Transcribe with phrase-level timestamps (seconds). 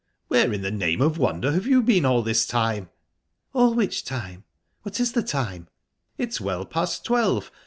[0.29, 2.89] "Where in the name of wonder have you been all this time?"
[3.53, 4.45] "All which time?
[4.81, 5.67] What is the time?"
[6.17, 7.51] "It's well past twelve.